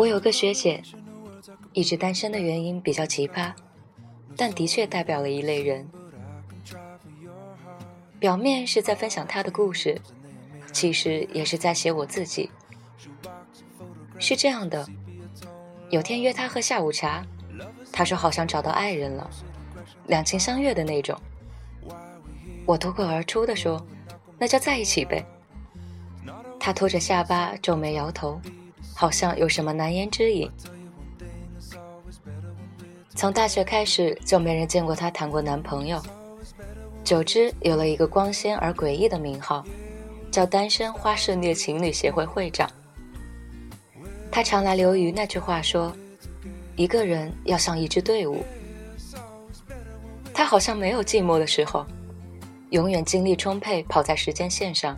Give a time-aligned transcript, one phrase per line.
[0.00, 0.82] 我有个学姐，
[1.74, 3.52] 一直单身的原因比较奇葩，
[4.34, 5.86] 但的确代表了一类人。
[8.18, 10.00] 表面是在分享她的故事，
[10.72, 12.50] 其实也是在写我自己。
[14.18, 14.88] 是这样的，
[15.90, 17.22] 有天约她喝下午茶，
[17.92, 19.30] 她说好像找到爱人了，
[20.06, 21.14] 两情相悦的那种。
[22.64, 23.86] 我脱口而出的说
[24.40, 25.22] ：“那就在一起呗。”
[26.58, 28.40] 她拖着下巴，皱眉摇头，
[29.00, 30.46] 好像有什么难言之隐。
[33.14, 35.98] 从大学开始就没人见过她谈过男朋友。
[37.02, 39.64] 久之，有了一个光鲜而诡异的名号，
[40.30, 42.70] 叫“单身花式虐情侣协会会长”。
[44.30, 45.96] 他常来留于那句话说
[46.76, 48.44] ：“一个人要像一支队伍。”
[50.34, 51.86] 他好像没有寂寞的时候，
[52.68, 54.94] 永远精力充沛，跑在时间线上，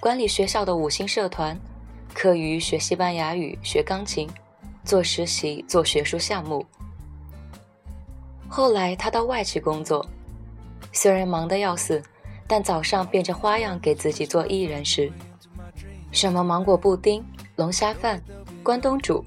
[0.00, 1.56] 管理学校的五星社团，
[2.14, 4.28] 课余学西班牙语、学钢琴，
[4.84, 6.64] 做实习、做学术项目。
[8.48, 10.06] 后来他到外企工作。
[10.92, 12.02] 虽然忙得要死，
[12.46, 15.10] 但早上变着花样给自己做一人食，
[16.10, 17.24] 什么芒果布丁、
[17.56, 18.22] 龙虾饭、
[18.62, 19.24] 关东煮，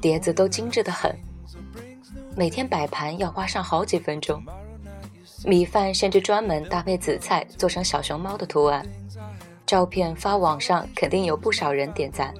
[0.00, 1.14] 碟子都精致的很。
[2.34, 4.42] 每天摆盘要花上好几分钟，
[5.44, 8.86] 米饭甚至专门搭配紫菜做成小熊猫的图案，
[9.66, 12.32] 照片发网上肯定有不少人点赞。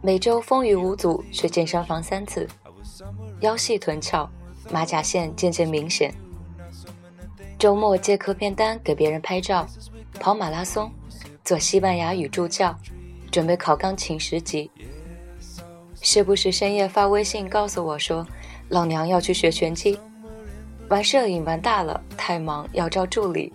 [0.00, 2.48] 每周风雨无阻去健身房三次，
[3.40, 4.28] 腰细臀翘，
[4.70, 6.12] 马甲线渐渐明显。
[7.58, 9.64] 周末接客片单给别人拍照，
[10.18, 10.90] 跑马拉松，
[11.44, 12.76] 做西班牙语助教，
[13.30, 14.68] 准备考钢琴十级。
[16.00, 18.26] 时不时深夜发微信告诉我说
[18.68, 19.96] ：“老娘要去学拳击，
[20.88, 23.52] 玩摄影玩大了，太忙要招助理，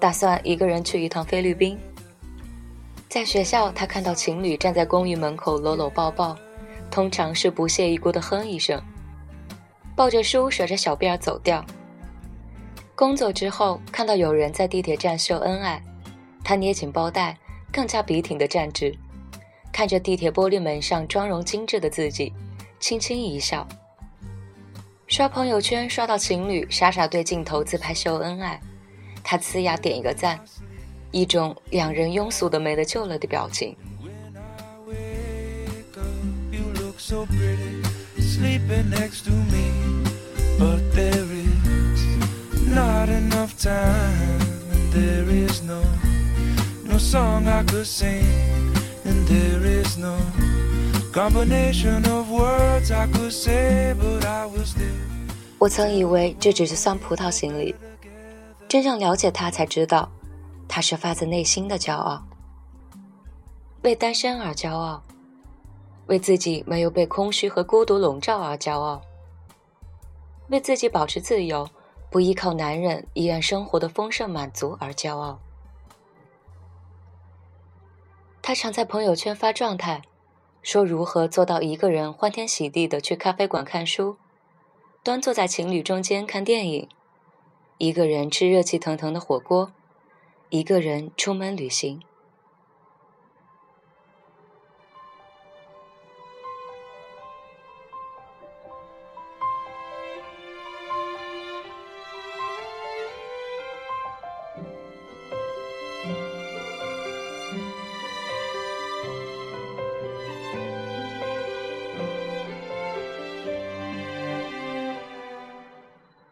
[0.00, 1.78] 打算一个人去一趟菲律宾。”
[3.08, 6.36] 在学校，他看到情侣站在公寓门口搂搂抱抱，
[6.90, 8.80] 通常是不屑一顾的哼一声，
[9.96, 11.64] 抱着书甩着小辫儿走掉。
[12.94, 15.82] 工作之后，看到有人在地铁站秀恩爱，
[16.44, 17.36] 他捏紧包带，
[17.72, 18.96] 更加笔挺的站直，
[19.72, 22.32] 看着地铁玻璃门上妆容精致的自己，
[22.78, 23.66] 轻轻一笑。
[25.08, 28.60] 刷朋友圈刷到情侣傻傻对镜头自拍秀恩爱，
[29.22, 30.38] 他呲牙点一个赞，
[31.10, 33.76] 一种两人庸俗的没得救了的表情。
[55.58, 57.74] 我曾以为这只是酸葡萄心理
[58.70, 60.08] 真正了解他才知道
[60.68, 62.22] 他是发自内心的骄傲
[63.82, 65.02] 为单身而骄傲
[66.06, 69.02] 为自己没有被空虚和孤独笼罩而骄傲
[70.50, 71.68] 为自己保持自由
[72.12, 75.40] 不依靠男人，依然生活的丰盛满足而骄傲。
[78.40, 80.02] 他常在朋友圈发状态，
[80.62, 84.16] 说如何做到一个人欢天喜地的去咖啡馆看书，
[85.02, 86.88] 端坐在情侣中间看电影，
[87.82, 89.72] 一个人吃热气腾腾的火锅，
[90.50, 92.02] 一个人出门旅行。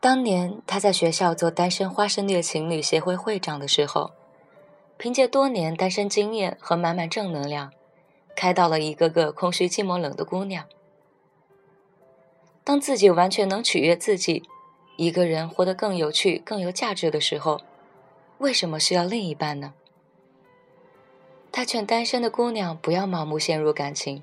[0.01, 4.13] 当年他在学校做单身花生虐情侣协会会长的时候，
[4.97, 7.73] 凭借多年单身经验和满满正能量，
[8.37, 10.67] 开导了一个个空虚寂寞冷的姑娘。
[12.63, 14.45] 当自己完全能取悦自己，
[14.97, 17.61] 一个人活得更有趣、更有价值的时候，
[18.39, 19.75] 为什么需要另一半呢？
[21.51, 24.23] 他劝单身的姑娘不要盲目陷入感情，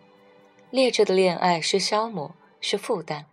[0.69, 3.25] 劣质的恋爱是消磨，是负担。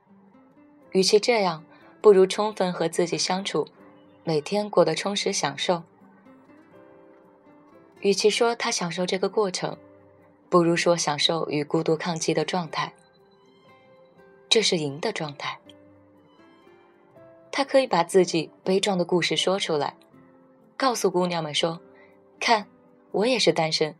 [0.90, 1.64] 与其这样。
[2.02, 3.64] 不如充分和自己相处，
[4.24, 5.84] 每天过得充实享受。
[8.00, 9.78] 与其说他享受这个过程，
[10.50, 12.92] 不如说享受与孤独抗击的状态。
[14.48, 15.56] 这是赢的状态。
[17.52, 19.94] 他可以把自己悲壮的故事说出来，
[20.76, 21.80] 告诉姑娘们说
[22.40, 22.66] ：“看，
[23.12, 23.94] 我也是单身，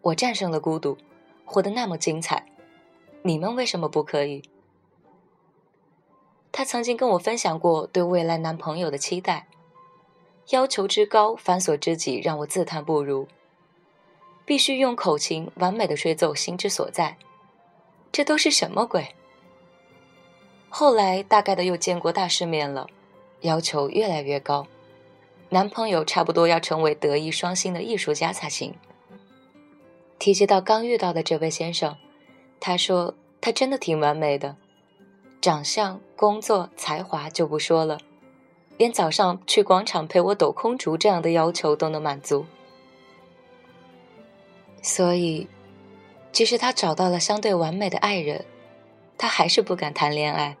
[0.00, 0.96] 我战胜了孤独，
[1.44, 2.46] 活得那么精彩，
[3.22, 4.42] 你们为什么不可以？”
[6.52, 9.48] 她曾经跟我分享过对未来男朋友的期待，
[10.50, 13.26] 要求之高，繁琐之极，让我自叹不如。
[14.44, 17.16] 必须用口琴完美的吹奏心之所在。
[18.10, 19.14] 这都是什么鬼？
[20.68, 22.86] 后来大概的又见过大世面了，
[23.40, 24.66] 要求越来越高，
[25.48, 28.74] 男朋友差不多要成为德艺双馨的艺术家才行。
[30.18, 31.96] 提及到刚遇到的这位先生，
[32.60, 34.56] 他说他真的挺完美的，
[35.42, 37.98] 长相、工作、才华就不说了，
[38.78, 42.46] 连早上去广场陪我抖空竹这样的要求都能满足。
[44.80, 45.46] 所以。
[46.32, 48.46] 即使他找到了相对完美的爱人，
[49.18, 50.56] 他还是不敢谈恋爱。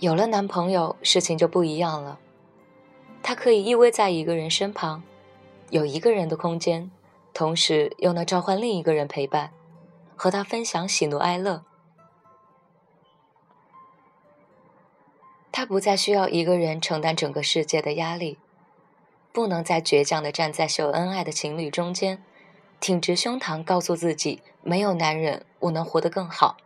[0.00, 2.18] 有了男朋友，事情就不一样了。
[3.22, 5.04] 他可以依偎在一个人身旁，
[5.70, 6.90] 有一个人的空间，
[7.32, 9.52] 同时又能召唤另一个人陪伴，
[10.16, 11.62] 和他分享喜怒哀乐。
[15.58, 18.36] 他不再需要一个人承担整个世界的压力，
[19.32, 22.22] 不能再倔强的站在秀恩爱的情侣中间。
[22.78, 26.58] 挺直胸膛，告诉自己：没有男人，我能活得更好。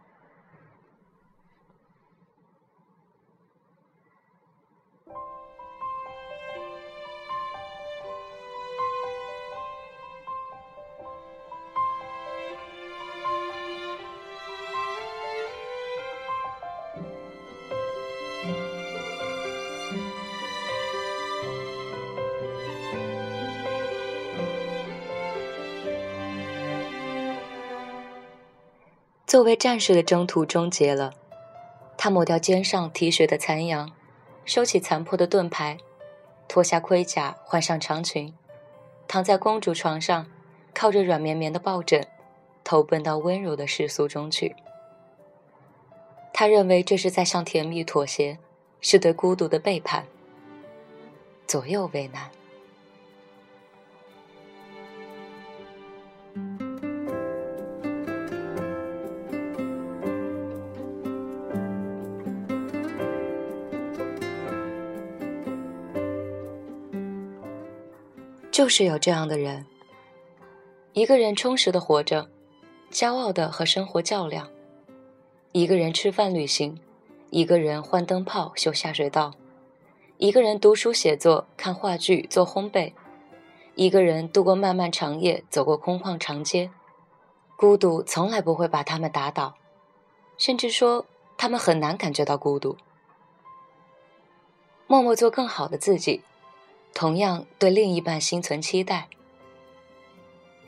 [29.30, 31.12] 作为战士的征途终结了，
[31.96, 33.92] 他抹掉肩上提血的残阳，
[34.44, 35.78] 收起残破的盾牌，
[36.48, 38.34] 脱下盔甲，换上长裙，
[39.06, 40.26] 躺在公主床上，
[40.74, 42.04] 靠着软绵绵的抱枕，
[42.64, 44.56] 投奔到温柔的世俗中去。
[46.32, 48.36] 他认为这是在向甜蜜妥协，
[48.80, 50.06] 是对孤独的背叛。
[51.46, 52.28] 左右为难。
[68.60, 69.64] 就是有这样的人，
[70.92, 72.28] 一个人充实的活着，
[72.92, 74.48] 骄傲的和生活较量；
[75.52, 76.78] 一个人吃饭旅行，
[77.30, 79.30] 一个人换灯泡修下水道；
[80.18, 82.92] 一个人读书写作看话剧做烘焙；
[83.76, 86.70] 一个人度过漫漫长夜走过空旷长街。
[87.56, 89.54] 孤独从来不会把他们打倒，
[90.36, 91.06] 甚至说
[91.38, 92.76] 他们很难感觉到孤独。
[94.86, 96.20] 默默做更好的自己。
[96.94, 99.08] 同样对另一半心存期待。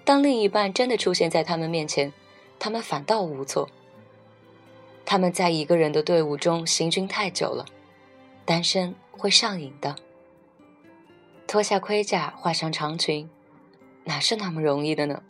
[0.04, 2.12] 当另一半真的出现在他们面前，
[2.58, 3.68] 他们反倒无措。
[5.04, 7.66] 他们在一个人的队伍中行军太久了，
[8.44, 9.96] 单身会上瘾的。
[11.46, 13.28] 脱下盔甲，换上长裙，
[14.04, 15.22] 哪是那么容易的呢？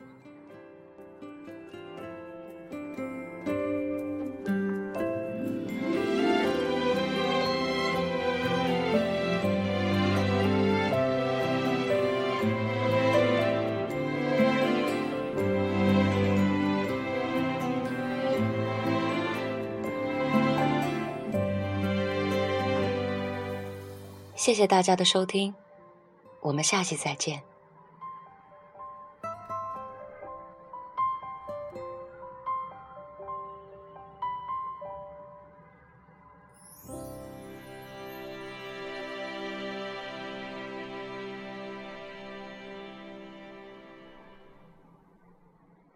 [24.42, 25.54] 谢谢大家的收听，
[26.40, 27.44] 我们下期再见。